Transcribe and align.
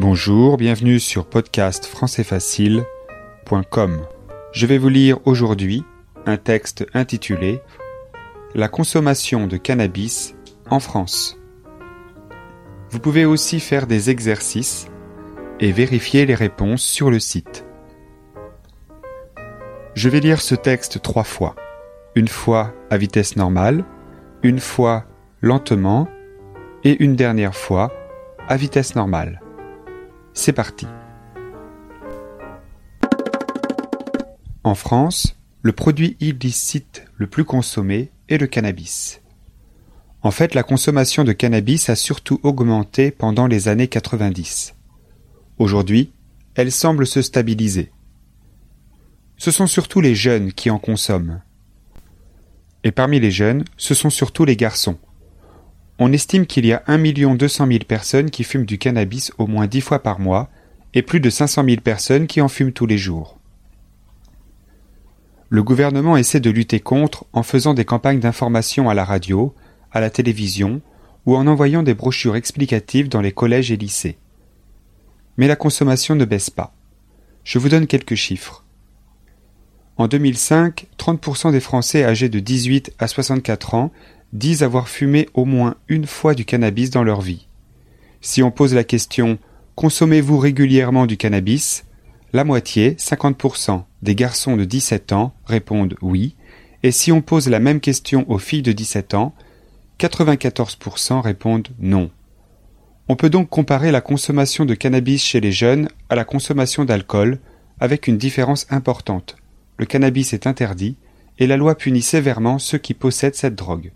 Bonjour, 0.00 0.58
bienvenue 0.58 1.00
sur 1.00 1.26
podcastfrançaisfacile.com. 1.26 4.06
Je 4.52 4.66
vais 4.66 4.78
vous 4.78 4.88
lire 4.88 5.18
aujourd'hui 5.24 5.82
un 6.24 6.36
texte 6.36 6.86
intitulé 6.94 7.60
La 8.54 8.68
consommation 8.68 9.48
de 9.48 9.56
cannabis 9.56 10.36
en 10.70 10.78
France. 10.78 11.36
Vous 12.90 13.00
pouvez 13.00 13.24
aussi 13.24 13.58
faire 13.58 13.88
des 13.88 14.08
exercices 14.08 14.86
et 15.58 15.72
vérifier 15.72 16.26
les 16.26 16.36
réponses 16.36 16.84
sur 16.84 17.10
le 17.10 17.18
site. 17.18 17.66
Je 19.94 20.08
vais 20.08 20.20
lire 20.20 20.40
ce 20.40 20.54
texte 20.54 21.02
trois 21.02 21.24
fois. 21.24 21.56
Une 22.14 22.28
fois 22.28 22.72
à 22.88 22.98
vitesse 22.98 23.34
normale, 23.34 23.84
une 24.44 24.60
fois 24.60 25.06
lentement 25.40 26.06
et 26.84 27.02
une 27.02 27.16
dernière 27.16 27.56
fois 27.56 27.92
à 28.46 28.56
vitesse 28.56 28.94
normale. 28.94 29.40
C'est 30.40 30.52
parti. 30.52 30.86
En 34.62 34.76
France, 34.76 35.36
le 35.62 35.72
produit 35.72 36.16
illicite 36.20 37.02
le 37.16 37.26
plus 37.26 37.44
consommé 37.44 38.12
est 38.28 38.38
le 38.38 38.46
cannabis. 38.46 39.20
En 40.22 40.30
fait, 40.30 40.54
la 40.54 40.62
consommation 40.62 41.24
de 41.24 41.32
cannabis 41.32 41.88
a 41.88 41.96
surtout 41.96 42.38
augmenté 42.44 43.10
pendant 43.10 43.48
les 43.48 43.66
années 43.66 43.88
90. 43.88 44.76
Aujourd'hui, 45.58 46.12
elle 46.54 46.70
semble 46.70 47.04
se 47.04 47.20
stabiliser. 47.20 47.90
Ce 49.38 49.50
sont 49.50 49.66
surtout 49.66 50.00
les 50.00 50.14
jeunes 50.14 50.52
qui 50.52 50.70
en 50.70 50.78
consomment. 50.78 51.42
Et 52.84 52.92
parmi 52.92 53.18
les 53.18 53.32
jeunes, 53.32 53.64
ce 53.76 53.92
sont 53.92 54.10
surtout 54.10 54.44
les 54.44 54.56
garçons. 54.56 55.00
On 55.98 56.12
estime 56.12 56.46
qu'il 56.46 56.64
y 56.64 56.72
a 56.72 56.82
1 56.86 56.98
200 57.34 57.66
000 57.66 57.78
personnes 57.86 58.30
qui 58.30 58.44
fument 58.44 58.64
du 58.64 58.78
cannabis 58.78 59.32
au 59.38 59.46
moins 59.46 59.66
10 59.66 59.80
fois 59.80 60.02
par 60.02 60.20
mois 60.20 60.48
et 60.94 61.02
plus 61.02 61.20
de 61.20 61.28
500 61.28 61.64
000 61.64 61.80
personnes 61.80 62.26
qui 62.26 62.40
en 62.40 62.48
fument 62.48 62.72
tous 62.72 62.86
les 62.86 62.98
jours. 62.98 63.38
Le 65.48 65.62
gouvernement 65.62 66.16
essaie 66.16 66.40
de 66.40 66.50
lutter 66.50 66.78
contre 66.78 67.24
en 67.32 67.42
faisant 67.42 67.74
des 67.74 67.84
campagnes 67.84 68.20
d'information 68.20 68.88
à 68.88 68.94
la 68.94 69.04
radio, 69.04 69.54
à 69.90 70.00
la 70.00 70.10
télévision 70.10 70.82
ou 71.26 71.36
en 71.36 71.46
envoyant 71.46 71.82
des 71.82 71.94
brochures 71.94 72.36
explicatives 72.36 73.08
dans 73.08 73.20
les 73.20 73.32
collèges 73.32 73.72
et 73.72 73.76
lycées. 73.76 74.18
Mais 75.36 75.48
la 75.48 75.56
consommation 75.56 76.14
ne 76.14 76.24
baisse 76.24 76.50
pas. 76.50 76.74
Je 77.44 77.58
vous 77.58 77.68
donne 77.68 77.86
quelques 77.86 78.14
chiffres. 78.14 78.64
En 79.98 80.06
2005, 80.06 80.86
30% 80.96 81.50
des 81.50 81.58
Français 81.58 82.04
âgés 82.04 82.28
de 82.28 82.38
18 82.38 82.94
à 83.00 83.08
64 83.08 83.74
ans 83.74 83.92
disent 84.32 84.62
avoir 84.62 84.88
fumé 84.88 85.28
au 85.34 85.44
moins 85.44 85.74
une 85.88 86.06
fois 86.06 86.34
du 86.34 86.44
cannabis 86.44 86.90
dans 86.90 87.02
leur 87.02 87.20
vie. 87.20 87.48
Si 88.20 88.42
on 88.42 88.52
pose 88.52 88.74
la 88.74 88.84
question 88.84 89.38
Consommez-vous 89.74 90.38
régulièrement 90.38 91.06
du 91.06 91.16
cannabis? 91.16 91.84
La 92.32 92.44
moitié, 92.44 92.92
50% 92.92 93.82
des 94.02 94.14
garçons 94.14 94.56
de 94.56 94.64
17 94.64 95.12
ans 95.12 95.34
répondent 95.46 95.96
oui, 96.00 96.36
et 96.82 96.92
si 96.92 97.10
on 97.10 97.20
pose 97.20 97.48
la 97.48 97.58
même 97.58 97.80
question 97.80 98.24
aux 98.30 98.38
filles 98.38 98.62
de 98.62 98.72
17 98.72 99.14
ans, 99.14 99.34
94% 99.98 101.20
répondent 101.20 101.68
non. 101.80 102.10
On 103.08 103.16
peut 103.16 103.30
donc 103.30 103.48
comparer 103.48 103.90
la 103.90 104.00
consommation 104.00 104.64
de 104.64 104.74
cannabis 104.74 105.22
chez 105.24 105.40
les 105.40 105.52
jeunes 105.52 105.88
à 106.08 106.14
la 106.14 106.24
consommation 106.24 106.84
d'alcool, 106.84 107.38
avec 107.80 108.06
une 108.06 108.18
différence 108.18 108.66
importante. 108.70 109.36
Le 109.78 109.86
cannabis 109.86 110.32
est 110.32 110.46
interdit, 110.46 110.96
et 111.38 111.46
la 111.46 111.56
loi 111.56 111.76
punit 111.76 112.02
sévèrement 112.02 112.58
ceux 112.58 112.78
qui 112.78 112.94
possèdent 112.94 113.36
cette 113.36 113.54
drogue. 113.54 113.92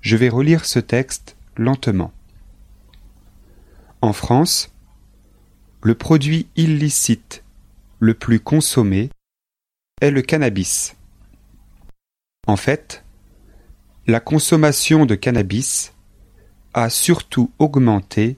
Je 0.00 0.16
vais 0.16 0.28
relire 0.28 0.64
ce 0.64 0.80
texte 0.80 1.36
lentement. 1.56 2.12
En 4.02 4.12
France, 4.12 4.72
le 5.82 5.94
produit 5.94 6.48
illicite 6.56 7.42
le 8.00 8.14
plus 8.14 8.40
consommé 8.40 9.08
est 10.00 10.10
le 10.10 10.20
cannabis. 10.20 10.96
En 12.46 12.56
fait, 12.56 13.04
la 14.06 14.20
consommation 14.20 15.06
de 15.06 15.14
cannabis 15.14 15.94
a 16.74 16.90
surtout 16.90 17.50
augmenté 17.58 18.36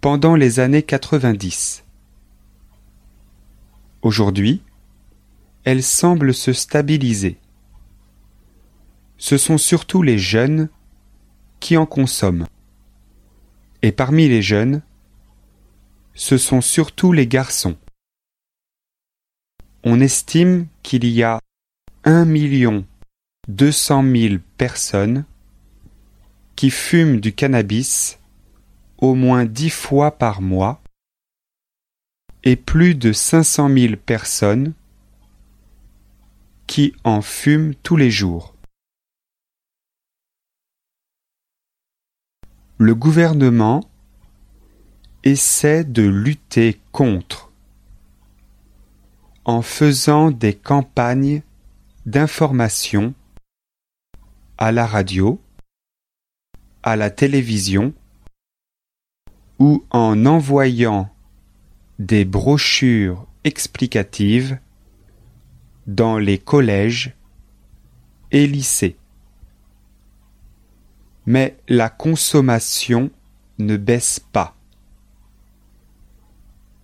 pendant 0.00 0.36
les 0.36 0.60
années 0.60 0.84
90. 0.84 1.84
Aujourd'hui, 4.02 4.62
elle 5.64 5.82
semble 5.82 6.32
se 6.32 6.52
stabiliser. 6.52 7.38
Ce 9.16 9.36
sont 9.36 9.58
surtout 9.58 10.02
les 10.02 10.18
jeunes 10.18 10.68
qui 11.58 11.76
en 11.76 11.86
consomment. 11.86 12.46
Et 13.82 13.90
parmi 13.90 14.28
les 14.28 14.42
jeunes, 14.42 14.82
ce 16.14 16.38
sont 16.38 16.60
surtout 16.60 17.12
les 17.12 17.26
garçons. 17.26 17.76
On 19.84 20.00
estime 20.00 20.66
qu'il 20.82 21.04
y 21.04 21.22
a 21.22 21.40
un 22.04 22.24
million 22.24 22.84
deux 23.48 23.72
cent 23.72 24.02
mille 24.02 24.40
personnes 24.40 25.24
qui 26.54 26.70
fument 26.70 27.20
du 27.20 27.32
cannabis 27.32 28.18
au 28.98 29.14
moins 29.14 29.44
dix 29.44 29.70
fois 29.70 30.18
par 30.18 30.42
mois 30.42 30.82
et 32.48 32.56
plus 32.56 32.94
de 32.94 33.12
cinq 33.12 33.42
cent 33.42 33.68
mille 33.68 33.98
personnes 33.98 34.72
qui 36.66 36.94
en 37.04 37.20
fument 37.20 37.74
tous 37.82 37.96
les 37.96 38.10
jours. 38.10 38.54
Le 42.78 42.94
gouvernement 42.94 43.84
essaie 45.24 45.84
de 45.84 46.04
lutter 46.04 46.80
contre 46.90 47.52
en 49.44 49.60
faisant 49.60 50.30
des 50.30 50.54
campagnes 50.54 51.42
d'information 52.06 53.12
à 54.56 54.72
la 54.72 54.86
radio, 54.86 55.38
à 56.82 56.96
la 56.96 57.10
télévision 57.10 57.92
ou 59.58 59.84
en 59.90 60.24
envoyant 60.24 61.10
des 61.98 62.24
brochures 62.24 63.26
explicatives 63.44 64.58
dans 65.86 66.18
les 66.18 66.38
collèges 66.38 67.14
et 68.30 68.46
lycées 68.46 68.96
mais 71.28 71.58
la 71.68 71.90
consommation 71.90 73.10
ne 73.58 73.76
baisse 73.76 74.18
pas. 74.18 74.56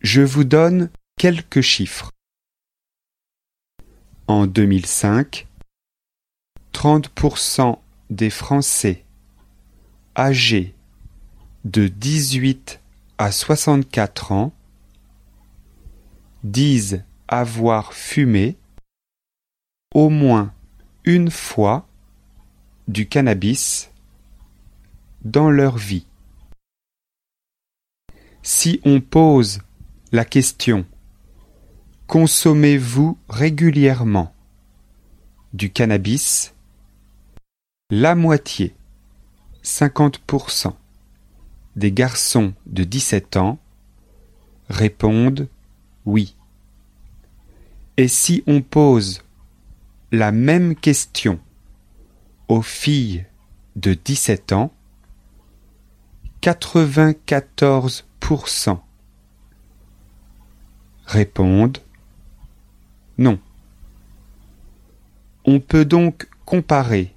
Je 0.03 0.21
vous 0.21 0.45
donne 0.45 0.91
quelques 1.17 1.63
chiffres. 1.63 2.11
En 4.27 4.47
2005, 4.47 5.47
30% 6.75 7.79
des 8.11 8.29
Français 8.29 9.07
âgés 10.15 10.75
de 11.65 11.89
18 11.89 12.83
à 13.17 13.33
64 13.33 14.33
ans 14.33 14.53
disent 16.45 17.03
avoir 17.27 17.95
fumé 17.95 18.57
au 19.95 20.11
moins 20.11 20.53
une 21.05 21.31
fois 21.31 21.89
du 22.87 23.09
cannabis 23.09 23.91
dans 25.25 25.51
leur 25.51 25.79
vie. 25.79 26.07
Si 28.43 28.81
on 28.85 29.01
pose 29.01 29.61
la 30.13 30.25
question 30.25 30.85
Consommez-vous 32.07 33.17
régulièrement 33.31 34.35
du 35.55 35.73
cannabis? 35.73 36.55
La 37.91 38.15
moitié, 38.15 38.75
50% 39.63 40.75
des 41.77 41.93
garçons 41.93 42.53
de 42.67 42.85
17 42.85 43.39
ans 43.39 43.59
répondent 44.69 45.49
oui. 46.07 46.35
Et 47.97 48.09
si 48.09 48.43
on 48.47 48.61
pose 48.61 49.23
la 50.13 50.33
même 50.33 50.75
question 50.75 51.41
aux 52.49 52.63
filles 52.63 53.25
de 53.77 53.95
17 53.95 54.53
ans, 54.53 54.73
94% 56.43 58.79
répondent 61.07 61.79
non. 63.19 63.39
On 65.45 65.61
peut 65.61 65.85
donc 65.85 66.29
comparer 66.45 67.13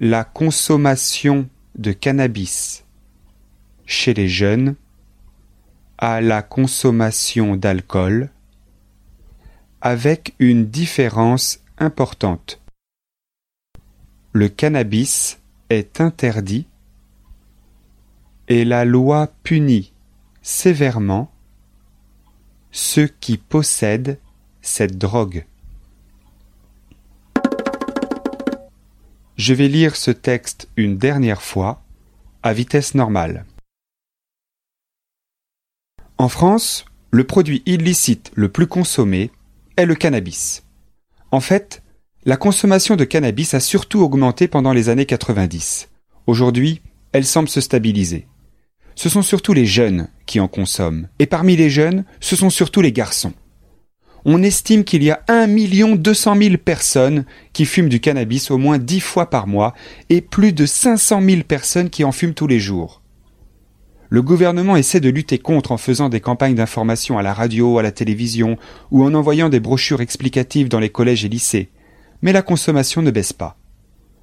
la 0.00 0.24
consommation 0.24 1.48
de 1.76 1.92
cannabis 1.92 2.84
chez 3.86 4.14
les 4.14 4.28
jeunes 4.28 4.76
à 6.02 6.20
la 6.20 6.42
consommation 6.42 7.54
d'alcool 7.54 8.30
avec 9.80 10.34
une 10.40 10.66
différence 10.66 11.60
importante. 11.78 12.60
Le 14.32 14.48
cannabis 14.48 15.38
est 15.70 16.00
interdit 16.00 16.66
et 18.48 18.64
la 18.64 18.84
loi 18.84 19.28
punit 19.44 19.92
sévèrement 20.42 21.30
ceux 22.72 23.06
qui 23.06 23.38
possèdent 23.38 24.18
cette 24.60 24.98
drogue. 24.98 25.46
Je 29.36 29.54
vais 29.54 29.68
lire 29.68 29.94
ce 29.94 30.10
texte 30.10 30.68
une 30.76 30.98
dernière 30.98 31.42
fois 31.42 31.80
à 32.42 32.52
vitesse 32.52 32.96
normale. 32.96 33.44
En 36.22 36.28
France, 36.28 36.84
le 37.10 37.24
produit 37.24 37.64
illicite 37.66 38.30
le 38.36 38.48
plus 38.48 38.68
consommé 38.68 39.32
est 39.76 39.86
le 39.86 39.96
cannabis. 39.96 40.62
En 41.32 41.40
fait, 41.40 41.82
la 42.24 42.36
consommation 42.36 42.94
de 42.94 43.02
cannabis 43.02 43.54
a 43.54 43.58
surtout 43.58 44.02
augmenté 44.02 44.46
pendant 44.46 44.72
les 44.72 44.88
années 44.88 45.04
90. 45.04 45.88
Aujourd'hui, 46.28 46.80
elle 47.10 47.24
semble 47.24 47.48
se 47.48 47.60
stabiliser. 47.60 48.28
Ce 48.94 49.08
sont 49.08 49.22
surtout 49.22 49.52
les 49.52 49.66
jeunes 49.66 50.10
qui 50.24 50.38
en 50.38 50.46
consomment, 50.46 51.08
et 51.18 51.26
parmi 51.26 51.56
les 51.56 51.70
jeunes, 51.70 52.04
ce 52.20 52.36
sont 52.36 52.50
surtout 52.50 52.82
les 52.82 52.92
garçons. 52.92 53.32
On 54.24 54.44
estime 54.44 54.84
qu'il 54.84 55.02
y 55.02 55.10
a 55.10 55.24
1 55.26 55.48
200 55.96 56.36
000 56.36 56.56
personnes 56.58 57.24
qui 57.52 57.64
fument 57.64 57.88
du 57.88 57.98
cannabis 57.98 58.52
au 58.52 58.58
moins 58.58 58.78
10 58.78 59.00
fois 59.00 59.28
par 59.28 59.48
mois 59.48 59.74
et 60.08 60.20
plus 60.20 60.52
de 60.52 60.66
500 60.66 61.20
000 61.20 61.42
personnes 61.42 61.90
qui 61.90 62.04
en 62.04 62.12
fument 62.12 62.34
tous 62.34 62.46
les 62.46 62.60
jours. 62.60 63.01
Le 64.12 64.20
gouvernement 64.20 64.76
essaie 64.76 65.00
de 65.00 65.08
lutter 65.08 65.38
contre 65.38 65.72
en 65.72 65.78
faisant 65.78 66.10
des 66.10 66.20
campagnes 66.20 66.54
d'information 66.54 67.16
à 67.16 67.22
la 67.22 67.32
radio, 67.32 67.78
à 67.78 67.82
la 67.82 67.92
télévision 67.92 68.58
ou 68.90 69.04
en 69.04 69.14
envoyant 69.14 69.48
des 69.48 69.58
brochures 69.58 70.02
explicatives 70.02 70.68
dans 70.68 70.80
les 70.80 70.90
collèges 70.90 71.24
et 71.24 71.30
lycées. 71.30 71.70
Mais 72.20 72.34
la 72.34 72.42
consommation 72.42 73.00
ne 73.00 73.10
baisse 73.10 73.32
pas. 73.32 73.56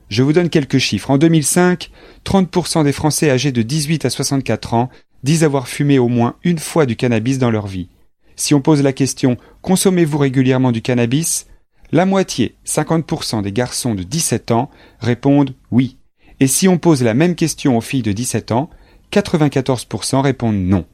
Je 0.07 0.21
vous 0.21 0.31
donne 0.31 0.51
quelques 0.51 0.77
chiffres. 0.77 1.09
En 1.09 1.17
2005, 1.17 1.89
30% 2.23 2.83
des 2.83 2.91
Français 2.91 3.31
âgés 3.31 3.51
de 3.51 3.63
18 3.63 4.05
à 4.05 4.11
64 4.11 4.75
ans 4.75 4.91
disent 5.23 5.43
avoir 5.43 5.67
fumé 5.67 5.97
au 5.97 6.07
moins 6.07 6.35
une 6.43 6.59
fois 6.59 6.85
du 6.85 6.95
cannabis 6.95 7.39
dans 7.39 7.49
leur 7.49 7.65
vie. 7.65 7.89
Si 8.35 8.53
on 8.53 8.61
pose 8.61 8.83
la 8.83 8.93
question 8.93 9.37
Consommez-vous 9.63 10.19
régulièrement 10.19 10.71
du 10.71 10.83
cannabis? 10.83 11.47
La 11.91 12.05
moitié, 12.05 12.53
50% 12.63 13.41
des 13.41 13.51
garçons 13.51 13.95
de 13.95 14.03
17 14.03 14.51
ans 14.51 14.69
répondent 14.99 15.55
oui. 15.71 15.97
Et 16.39 16.45
si 16.45 16.67
on 16.67 16.77
pose 16.77 17.01
la 17.01 17.15
même 17.15 17.33
question 17.33 17.75
aux 17.75 17.81
filles 17.81 18.03
de 18.03 18.11
17 18.11 18.51
ans, 18.51 18.69
94% 19.11 20.21
répondent 20.21 20.55
non. 20.55 20.85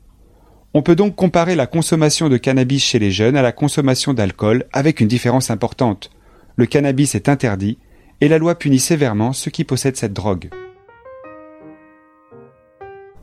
On 0.73 0.81
peut 0.81 0.95
donc 0.95 1.15
comparer 1.15 1.56
la 1.56 1.67
consommation 1.67 2.29
de 2.29 2.38
cannabis 2.38 2.83
chez 2.83 3.00
les 3.00 3.12
jeunes 3.12 3.38
à 3.38 3.41
la 3.41 3.51
consommation 3.51 4.13
d'alcool 4.13 4.65
avec 4.73 5.00
une 5.00 5.07
différence 5.07 5.50
importante. 5.50 6.12
Le 6.56 6.65
cannabis 6.65 7.15
est 7.15 7.29
interdit 7.29 7.77
et 8.21 8.27
la 8.27 8.38
loi 8.38 8.56
punit 8.56 8.79
sévèrement 8.79 9.33
ceux 9.33 9.51
qui 9.51 9.63
possèdent 9.63 9.97
cette 9.97 10.13
drogue. 10.13 10.50